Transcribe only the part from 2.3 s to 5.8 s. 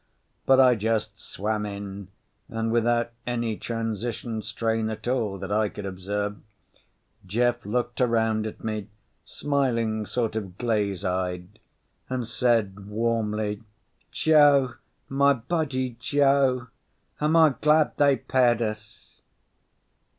and without any transition strain at all that I